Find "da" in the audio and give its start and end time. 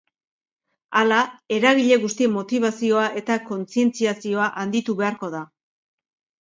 5.39-5.47